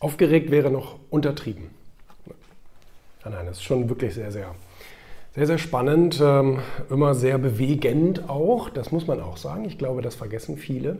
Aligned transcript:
Aufgeregt 0.00 0.50
wäre 0.50 0.70
noch 0.70 0.96
untertrieben. 1.10 1.70
Nein, 3.24 3.32
nein, 3.34 3.46
das 3.46 3.58
ist 3.58 3.64
schon 3.64 3.88
wirklich 3.88 4.14
sehr, 4.14 4.30
sehr, 4.30 4.54
sehr, 5.34 5.46
sehr 5.46 5.58
spannend. 5.58 6.20
Ähm, 6.22 6.60
immer 6.88 7.14
sehr 7.14 7.38
bewegend 7.38 8.28
auch. 8.28 8.70
Das 8.70 8.92
muss 8.92 9.06
man 9.06 9.20
auch 9.20 9.36
sagen. 9.36 9.64
Ich 9.64 9.76
glaube, 9.76 10.02
das 10.02 10.14
vergessen 10.14 10.56
viele. 10.56 10.98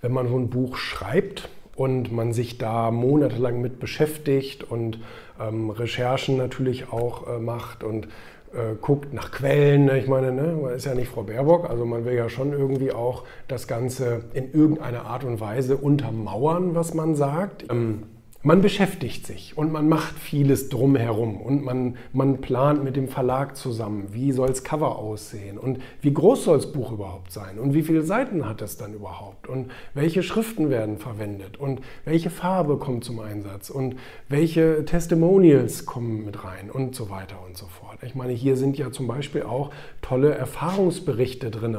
Wenn 0.00 0.12
man 0.12 0.28
so 0.28 0.38
ein 0.38 0.48
Buch 0.48 0.76
schreibt 0.76 1.48
und 1.74 2.12
man 2.12 2.32
sich 2.32 2.58
da 2.58 2.90
monatelang 2.90 3.60
mit 3.60 3.80
beschäftigt 3.80 4.64
und 4.64 4.98
ähm, 5.40 5.70
Recherchen 5.70 6.36
natürlich 6.36 6.92
auch 6.92 7.26
äh, 7.26 7.38
macht 7.38 7.82
und 7.82 8.08
äh, 8.56 8.74
guckt 8.80 9.12
nach 9.12 9.30
Quellen. 9.30 9.86
Ne? 9.86 9.98
Ich 9.98 10.08
meine, 10.08 10.32
ne? 10.32 10.56
man 10.60 10.72
ist 10.74 10.86
ja 10.86 10.94
nicht 10.94 11.08
Frau 11.08 11.22
Baerbock, 11.22 11.68
also 11.68 11.84
man 11.84 12.04
will 12.04 12.14
ja 12.14 12.28
schon 12.28 12.52
irgendwie 12.52 12.92
auch 12.92 13.24
das 13.48 13.66
Ganze 13.66 14.24
in 14.34 14.52
irgendeiner 14.52 15.04
Art 15.06 15.24
und 15.24 15.40
Weise 15.40 15.76
untermauern, 15.76 16.74
was 16.74 16.94
man 16.94 17.14
sagt. 17.14 17.66
Ähm, 17.70 18.04
man 18.42 18.62
beschäftigt 18.62 19.26
sich 19.26 19.56
und 19.56 19.72
man 19.72 19.88
macht 19.88 20.18
vieles 20.18 20.68
drumherum 20.68 21.40
und 21.40 21.64
man, 21.64 21.96
man 22.12 22.40
plant 22.40 22.84
mit 22.84 22.94
dem 22.96 23.08
Verlag 23.08 23.56
zusammen, 23.56 24.08
wie 24.12 24.32
soll 24.32 24.48
das 24.48 24.62
Cover 24.62 24.98
aussehen 24.98 25.58
und 25.58 25.80
wie 26.00 26.12
groß 26.12 26.44
soll 26.44 26.56
das 26.56 26.72
Buch 26.72 26.92
überhaupt 26.92 27.32
sein 27.32 27.58
und 27.58 27.74
wie 27.74 27.82
viele 27.82 28.02
Seiten 28.02 28.48
hat 28.48 28.62
es 28.62 28.76
dann 28.76 28.94
überhaupt 28.94 29.48
und 29.48 29.70
welche 29.94 30.22
Schriften 30.22 30.70
werden 30.70 30.98
verwendet 30.98 31.56
und 31.56 31.80
welche 32.04 32.30
Farbe 32.30 32.76
kommt 32.76 33.04
zum 33.04 33.20
Einsatz 33.20 33.70
und 33.70 33.96
welche 34.28 34.84
Testimonials 34.84 35.86
kommen 35.86 36.24
mit 36.24 36.44
rein 36.44 36.70
und 36.70 36.94
so 36.94 37.10
weiter 37.10 37.36
und 37.44 37.56
so 37.56 37.66
fort. 37.66 37.98
Ich 38.02 38.14
meine, 38.14 38.32
hier 38.32 38.56
sind 38.56 38.78
ja 38.78 38.92
zum 38.92 39.06
Beispiel 39.06 39.42
auch 39.42 39.70
tolle 40.02 40.34
Erfahrungsberichte 40.34 41.50
drin 41.50 41.76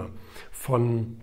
von 0.52 1.18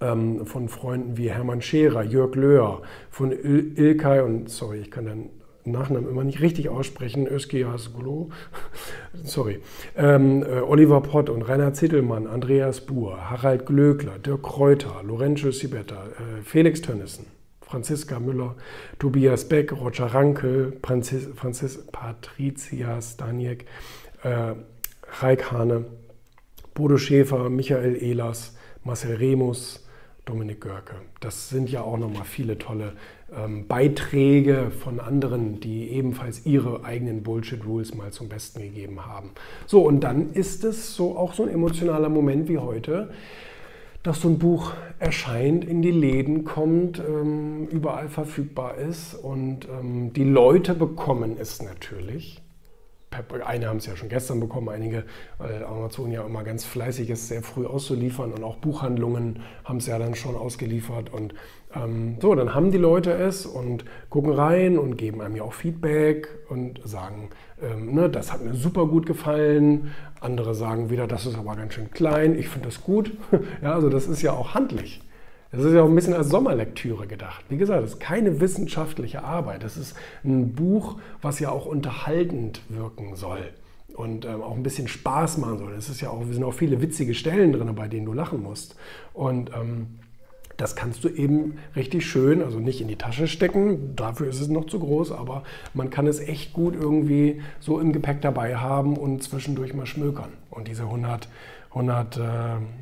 ähm, 0.00 0.46
von 0.46 0.68
Freunden 0.68 1.16
wie 1.16 1.30
Hermann 1.30 1.62
Scherer, 1.62 2.02
Jörg 2.02 2.34
Löhr, 2.34 2.82
von 3.10 3.32
Il 3.32 3.72
Ilkay 3.76 4.20
und, 4.20 4.48
sorry, 4.48 4.78
ich 4.78 4.90
kann 4.90 5.04
den 5.04 5.30
Nachnamen 5.64 6.08
immer 6.08 6.24
nicht 6.24 6.40
richtig 6.40 6.68
aussprechen, 6.68 7.26
Özkias 7.26 7.92
Gulo, 7.92 8.30
sorry, 9.24 9.60
ähm, 9.96 10.42
äh, 10.42 10.60
Oliver 10.60 11.02
Pott 11.02 11.28
und 11.28 11.42
Rainer 11.42 11.74
Zittelmann, 11.74 12.26
Andreas 12.26 12.80
Buhr, 12.80 13.30
Harald 13.30 13.66
Glöckler, 13.66 14.18
Dirk 14.18 14.42
Kräuter, 14.42 15.02
Lorenzo 15.04 15.50
Sibetta, 15.50 16.06
äh, 16.06 16.42
Felix 16.42 16.80
Tönnissen, 16.80 17.26
Franziska 17.60 18.18
Müller, 18.18 18.56
Tobias 18.98 19.48
Beck, 19.48 19.72
Roger 19.72 20.06
Rankel, 20.06 20.78
Franzis, 20.82 21.28
Franzis 21.36 21.86
Patricia 21.92 23.00
Staniek, 23.00 23.66
äh, 24.22 24.54
Raik 25.20 25.52
Hane, 25.52 25.84
Bodo 26.74 26.96
Schäfer, 26.96 27.50
Michael 27.50 27.96
Ehlers, 28.02 28.56
Marcel 28.82 29.16
Remus, 29.16 29.86
Dominik 30.30 30.60
Görke. 30.60 30.94
Das 31.18 31.48
sind 31.48 31.70
ja 31.70 31.82
auch 31.82 31.98
nochmal 31.98 32.24
viele 32.24 32.56
tolle 32.56 32.92
ähm, 33.36 33.66
Beiträge 33.66 34.70
von 34.70 35.00
anderen, 35.00 35.58
die 35.58 35.90
ebenfalls 35.90 36.46
ihre 36.46 36.84
eigenen 36.84 37.24
Bullshit-Rules 37.24 37.96
mal 37.96 38.12
zum 38.12 38.28
Besten 38.28 38.60
gegeben 38.60 39.04
haben. 39.04 39.30
So, 39.66 39.82
und 39.82 40.00
dann 40.04 40.32
ist 40.32 40.62
es 40.62 40.94
so 40.94 41.16
auch 41.16 41.34
so 41.34 41.42
ein 41.42 41.48
emotionaler 41.48 42.08
Moment 42.08 42.48
wie 42.48 42.58
heute, 42.58 43.10
dass 44.04 44.20
so 44.20 44.28
ein 44.28 44.38
Buch 44.38 44.72
erscheint, 45.00 45.64
in 45.64 45.82
die 45.82 45.90
Läden 45.90 46.44
kommt, 46.44 47.00
ähm, 47.00 47.66
überall 47.66 48.08
verfügbar 48.08 48.76
ist 48.76 49.14
und 49.14 49.66
ähm, 49.68 50.12
die 50.12 50.24
Leute 50.24 50.74
bekommen 50.74 51.38
es 51.40 51.60
natürlich. 51.60 52.40
Einige 53.44 53.68
haben 53.68 53.78
es 53.78 53.86
ja 53.86 53.96
schon 53.96 54.08
gestern 54.08 54.38
bekommen, 54.38 54.68
einige, 54.68 55.04
weil 55.38 55.64
Amazon 55.64 56.12
ja 56.12 56.24
immer 56.24 56.44
ganz 56.44 56.64
fleißig 56.64 57.10
ist, 57.10 57.26
sehr 57.26 57.42
früh 57.42 57.66
auszuliefern 57.66 58.32
und 58.32 58.44
auch 58.44 58.56
Buchhandlungen 58.56 59.40
haben 59.64 59.78
es 59.78 59.86
ja 59.86 59.98
dann 59.98 60.14
schon 60.14 60.36
ausgeliefert. 60.36 61.12
Und 61.12 61.34
ähm, 61.74 62.18
so, 62.20 62.34
dann 62.36 62.54
haben 62.54 62.70
die 62.70 62.78
Leute 62.78 63.12
es 63.12 63.46
und 63.46 63.84
gucken 64.10 64.32
rein 64.32 64.78
und 64.78 64.96
geben 64.96 65.20
einem 65.20 65.34
ja 65.34 65.42
auch 65.42 65.54
Feedback 65.54 66.28
und 66.48 66.80
sagen, 66.84 67.30
ähm, 67.60 67.94
ne, 67.94 68.08
das 68.08 68.32
hat 68.32 68.44
mir 68.44 68.54
super 68.54 68.86
gut 68.86 69.06
gefallen. 69.06 69.90
Andere 70.20 70.54
sagen 70.54 70.90
wieder, 70.90 71.08
das 71.08 71.26
ist 71.26 71.36
aber 71.36 71.56
ganz 71.56 71.74
schön 71.74 71.90
klein, 71.90 72.38
ich 72.38 72.48
finde 72.48 72.68
das 72.68 72.82
gut. 72.82 73.12
ja, 73.62 73.74
also 73.74 73.88
das 73.88 74.06
ist 74.06 74.22
ja 74.22 74.32
auch 74.32 74.54
handlich. 74.54 75.02
Das 75.52 75.64
ist 75.64 75.74
ja 75.74 75.82
auch 75.82 75.88
ein 75.88 75.94
bisschen 75.94 76.14
als 76.14 76.28
Sommerlektüre 76.28 77.08
gedacht. 77.08 77.44
Wie 77.48 77.56
gesagt, 77.56 77.82
das 77.82 77.92
ist 77.94 78.00
keine 78.00 78.40
wissenschaftliche 78.40 79.24
Arbeit. 79.24 79.64
Das 79.64 79.76
ist 79.76 79.96
ein 80.24 80.52
Buch, 80.52 80.98
was 81.22 81.40
ja 81.40 81.50
auch 81.50 81.66
unterhaltend 81.66 82.62
wirken 82.68 83.16
soll 83.16 83.50
und 83.94 84.24
ähm, 84.24 84.42
auch 84.42 84.54
ein 84.54 84.62
bisschen 84.62 84.86
Spaß 84.86 85.38
machen 85.38 85.58
soll. 85.58 85.72
Es 85.74 85.88
ist 85.88 86.00
ja 86.00 86.10
auch, 86.10 86.24
sind 86.24 86.44
auch 86.44 86.54
viele 86.54 86.80
witzige 86.80 87.14
Stellen 87.14 87.52
drin, 87.52 87.74
bei 87.74 87.88
denen 87.88 88.06
du 88.06 88.12
lachen 88.12 88.42
musst. 88.42 88.76
Und 89.12 89.50
ähm, 89.54 89.98
das 90.56 90.76
kannst 90.76 91.04
du 91.04 91.08
eben 91.08 91.56
richtig 91.74 92.06
schön, 92.06 92.42
also 92.42 92.58
nicht 92.58 92.80
in 92.80 92.88
die 92.88 92.96
Tasche 92.96 93.26
stecken, 93.26 93.96
dafür 93.96 94.28
ist 94.28 94.40
es 94.40 94.48
noch 94.48 94.66
zu 94.66 94.78
groß, 94.78 95.10
aber 95.10 95.42
man 95.72 95.88
kann 95.88 96.06
es 96.06 96.20
echt 96.20 96.52
gut 96.52 96.74
irgendwie 96.74 97.40
so 97.60 97.80
im 97.80 97.92
Gepäck 97.92 98.20
dabei 98.20 98.56
haben 98.56 98.96
und 98.98 99.22
zwischendurch 99.22 99.72
mal 99.72 99.86
schmökern. 99.86 100.32
Und 100.50 100.68
diese 100.68 100.82
100 100.82 101.28
100, 101.70 102.16
äh, 102.16 102.20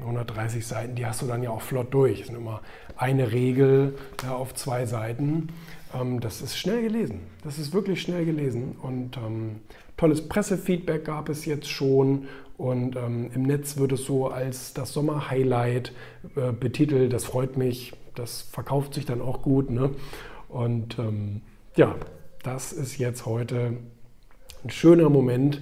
130 0.01 0.67
Seiten, 0.67 0.95
die 0.95 1.05
hast 1.05 1.23
du 1.23 1.27
dann 1.27 1.43
ja 1.43 1.51
auch 1.51 1.61
flott 1.61 1.93
durch. 1.93 2.21
Das 2.21 2.31
ist 2.31 2.37
immer 2.37 2.63
eine 2.97 3.33
Regel 3.33 3.95
ja, 4.23 4.35
auf 4.35 4.55
zwei 4.55 4.87
Seiten. 4.87 5.49
Ähm, 5.95 6.21
das 6.21 6.41
ist 6.41 6.57
schnell 6.57 6.83
gelesen. 6.83 7.21
Das 7.45 7.59
ist 7.59 7.73
wirklich 7.73 8.01
schnell 8.01 8.25
gelesen. 8.25 8.77
Und 8.83 9.17
ähm, 9.19 9.61
tolles 9.97 10.27
Pressefeedback 10.27 11.05
gab 11.05 11.29
es 11.29 11.45
jetzt 11.45 11.69
schon. 11.69 12.29
Und 12.57 12.97
ähm, 12.97 13.31
im 13.35 13.43
Netz 13.43 13.77
wird 13.77 13.93
es 13.93 14.05
so 14.05 14.29
als 14.29 14.75
das 14.75 14.93
Sommer-Highlight 14.93 15.93
äh, 16.37 16.53
betitelt. 16.53 17.13
Das 17.13 17.25
freut 17.25 17.57
mich. 17.57 17.93
Das 18.15 18.43
verkauft 18.43 18.95
sich 18.95 19.05
dann 19.05 19.21
auch 19.21 19.43
gut. 19.43 19.71
Ne? 19.71 19.91
Und 20.49 20.99
ähm, 20.99 21.43
ja, 21.77 21.95
das 22.43 22.73
ist 22.73 22.99
jetzt 22.99 23.27
heute 23.27 23.75
ein 24.65 24.71
schöner 24.71 25.09
Moment. 25.11 25.61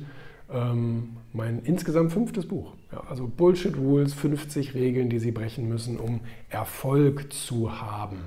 Ähm, 0.51 1.17
mein 1.33 1.61
insgesamt 1.65 2.13
fünftes 2.13 2.47
Buch. 2.47 2.75
Ja, 2.93 3.01
also 3.09 3.27
Bullshit 3.27 3.77
Rules, 3.77 4.15
50 4.15 4.75
Regeln, 4.75 5.11
die 5.11 5.19
Sie 5.19 5.33
brechen 5.33 5.69
müssen, 5.69 5.99
um 5.99 6.21
Erfolg 6.49 7.33
zu 7.33 7.81
haben. 7.81 8.19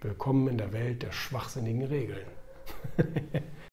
Willkommen 0.00 0.48
in 0.48 0.58
der 0.58 0.72
Welt 0.72 1.02
der 1.02 1.12
schwachsinnigen 1.12 1.84
Regeln. 1.84 2.26